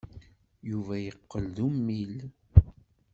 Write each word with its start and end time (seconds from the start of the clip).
Yuba 0.69 0.93
yeqqel 1.05 1.45
d 1.55 1.57
ummil. 1.67 2.15